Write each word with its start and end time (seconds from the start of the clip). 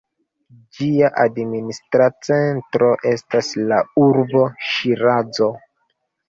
Ĝia 0.77 1.09
administra 1.23 2.07
centro 2.29 2.89
estas 3.11 3.51
la 3.73 3.79
urbo 4.07 4.43
Ŝirazo. 4.71 5.53